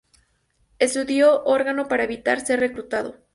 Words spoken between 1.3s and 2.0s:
órgano